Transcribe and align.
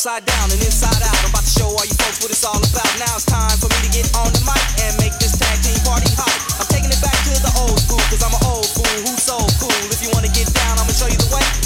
upside 0.00 0.24
down 0.24 0.50
and 0.50 0.62
inside 0.64 0.96
out. 1.04 1.12
I'm 1.20 1.28
about 1.28 1.44
to 1.44 1.52
show 1.52 1.68
all 1.68 1.84
you 1.84 1.92
folks 2.00 2.24
what 2.24 2.32
it's 2.32 2.40
all 2.40 2.56
about. 2.56 2.88
Now 2.96 3.20
it's 3.20 3.28
time 3.28 3.52
for 3.60 3.68
me 3.68 3.84
to 3.84 3.92
get 3.92 4.08
on 4.16 4.32
the 4.32 4.40
mic 4.48 4.64
and 4.80 4.96
make 4.96 5.12
this 5.20 5.36
tag 5.36 5.60
team 5.60 5.76
party 5.84 6.08
hot. 6.16 6.32
I'm 6.56 6.64
taking 6.72 6.88
it 6.88 7.00
back 7.04 7.20
to 7.28 7.36
the 7.36 7.52
old 7.60 7.76
school, 7.76 8.00
cause 8.08 8.24
I'm 8.24 8.32
an 8.32 8.40
old 8.48 8.64
fool 8.64 8.96
who's 9.04 9.20
so 9.20 9.36
cool. 9.60 9.76
If 9.92 10.00
you 10.00 10.08
wanna 10.16 10.32
get 10.32 10.48
down, 10.56 10.80
I'ma 10.80 10.96
show 10.96 11.04
you 11.04 11.20
the 11.20 11.28
way. 11.36 11.59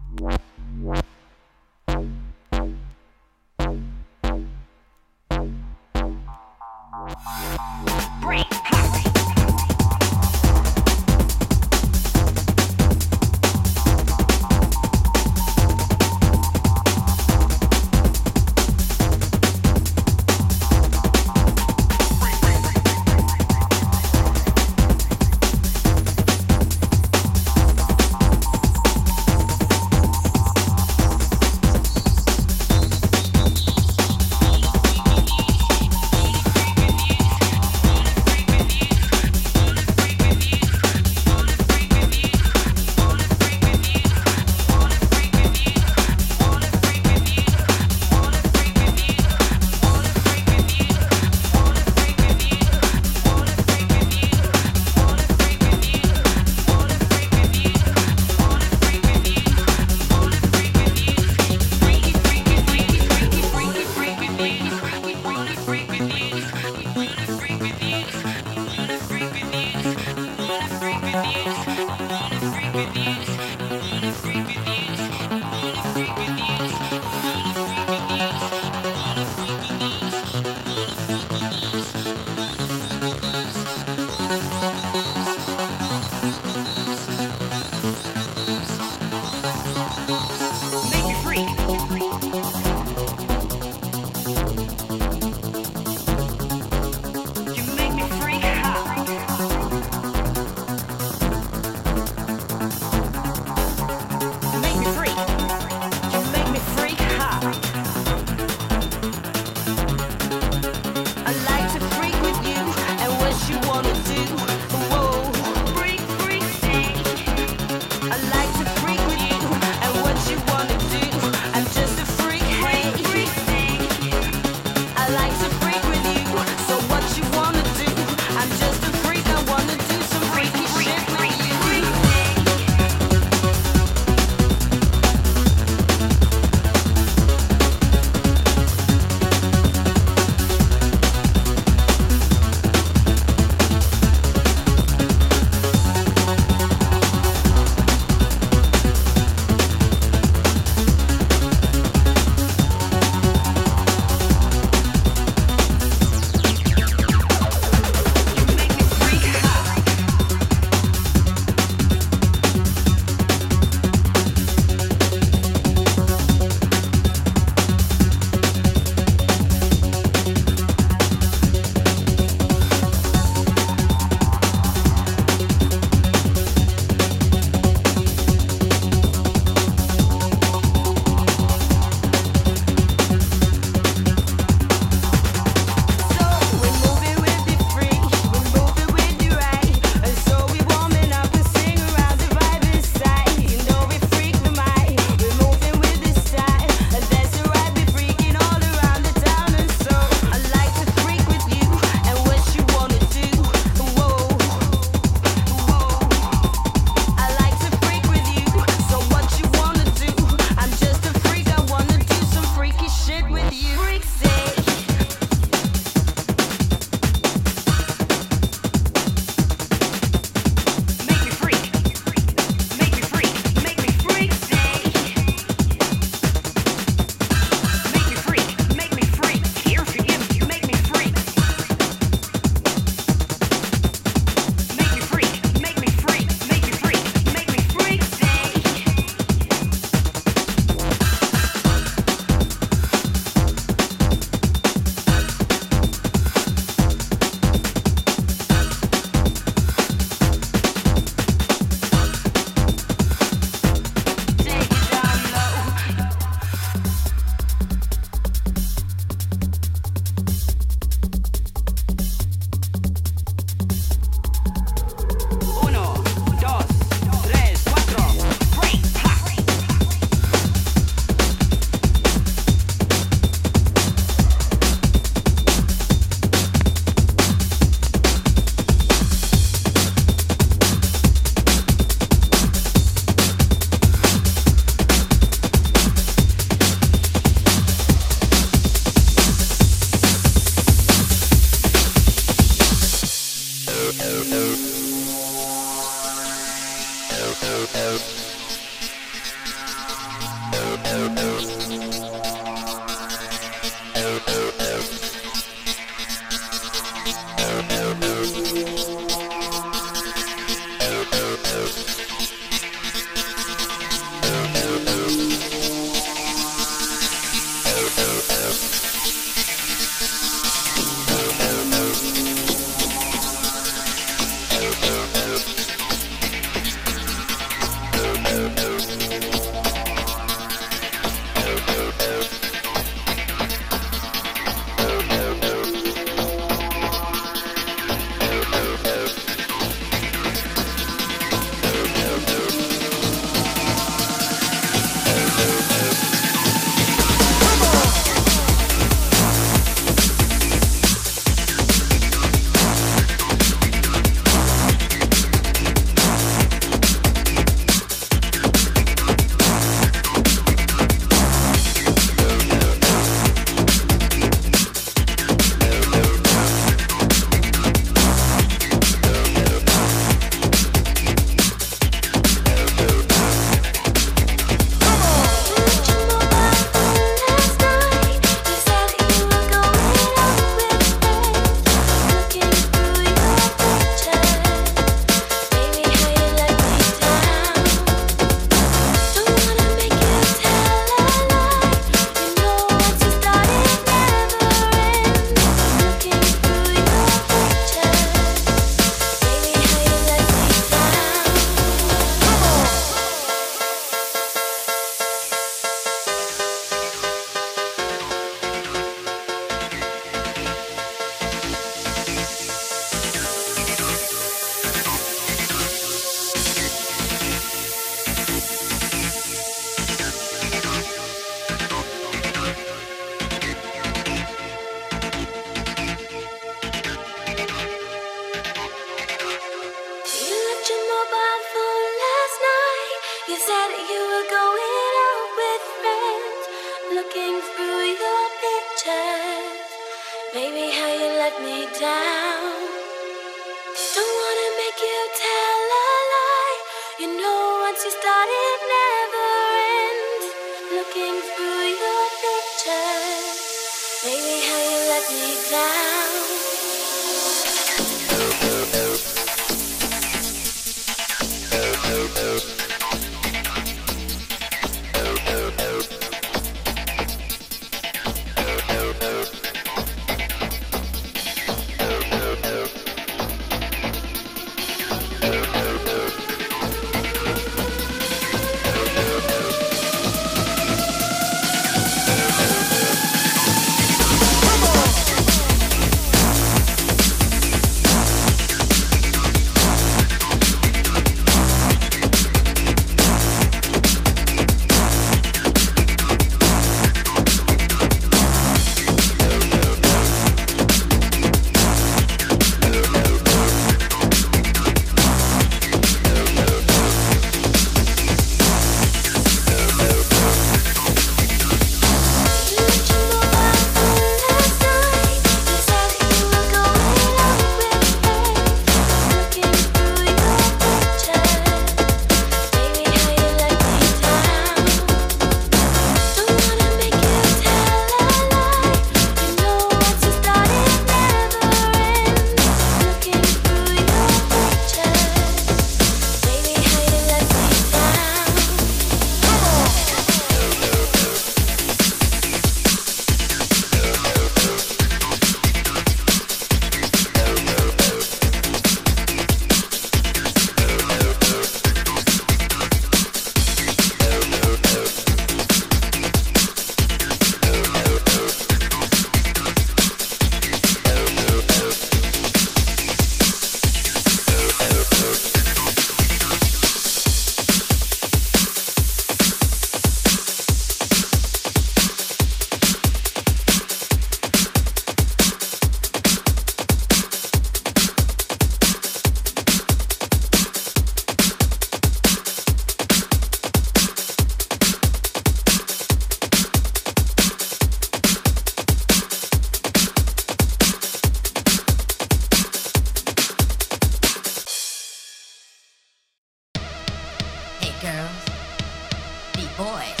Boys, 599.56 600.00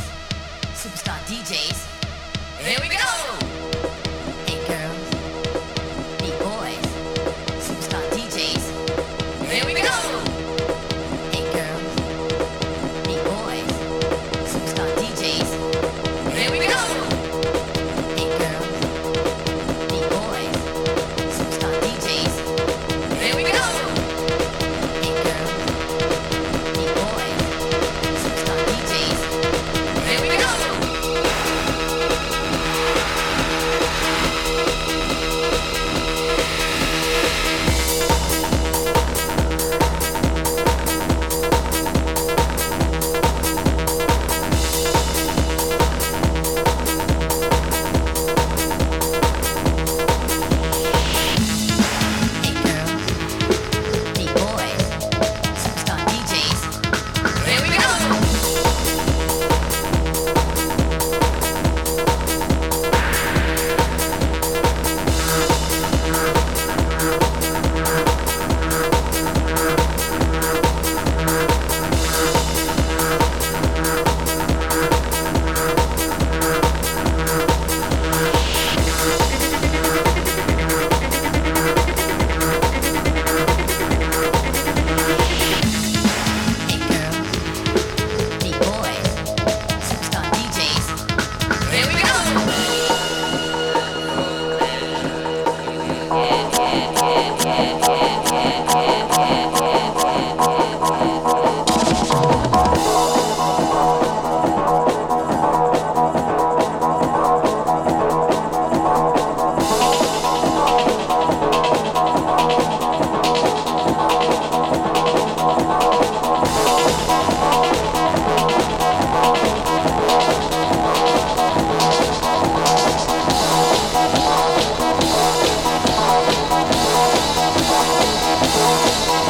superstar 0.74 1.18
DJs. 1.26 1.86
Here 2.58 2.78
we 2.80 2.88
go! 2.88 3.41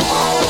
Oh, 0.05 0.42